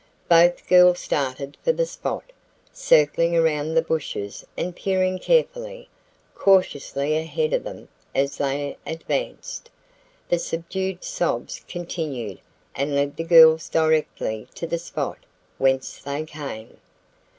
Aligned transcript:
Both 0.27 0.67
girls 0.67 0.97
started 0.99 1.57
for 1.63 1.71
the 1.71 1.85
spot, 1.85 2.31
circling 2.73 3.35
around 3.37 3.75
the 3.75 3.83
bushes 3.83 4.43
and 4.57 4.75
peering 4.75 5.19
carefully, 5.19 5.89
cautiously 6.33 7.15
ahead 7.15 7.53
of 7.53 7.63
them 7.63 7.87
as 8.15 8.37
they 8.37 8.77
advanced. 8.87 9.69
The 10.27 10.39
subdued 10.39 11.03
sobs 11.03 11.63
continued 11.67 12.39
and 12.73 12.95
led 12.95 13.15
the 13.15 13.23
girls 13.23 13.69
directly 13.69 14.47
to 14.55 14.65
the 14.65 14.79
spot 14.79 15.19
whence 15.59 15.99
they 15.99 16.25
came. 16.25 16.77